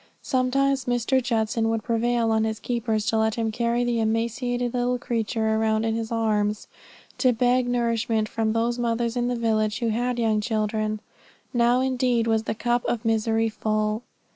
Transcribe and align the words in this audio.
Sometimes 0.23 0.85
Mr. 0.85 1.21
Judson 1.21 1.69
would 1.69 1.83
prevail 1.83 2.31
on 2.31 2.43
his 2.43 2.59
keepers 2.59 3.05
to 3.05 3.19
let 3.19 3.35
him 3.35 3.51
carry 3.51 3.83
the 3.83 3.99
emaciated 3.99 4.73
little 4.73 4.97
creature 4.97 5.49
around 5.53 5.83
in 5.85 5.93
his 5.93 6.11
arms, 6.11 6.67
to 7.19 7.31
beg 7.31 7.67
nourishment 7.69 8.27
from 8.27 8.53
those 8.53 8.79
mothers 8.79 9.15
in 9.15 9.27
the 9.27 9.35
village 9.35 9.77
who 9.77 9.89
had 9.89 10.17
young 10.17 10.41
children. 10.41 11.01
Now 11.53 11.81
indeed 11.81 12.25
was 12.25 12.45
the 12.45 12.55
cup 12.55 12.83
of 12.85 13.05
misery 13.05 13.47
full. 13.49 14.01